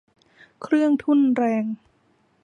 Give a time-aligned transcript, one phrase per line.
[0.61, 1.65] เครื่องทุ่นแรง